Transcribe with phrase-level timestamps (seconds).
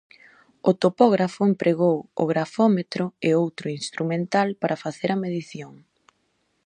[0.69, 5.73] O topógrafo empregou o grafómetro e outro instrumental para facer a medición.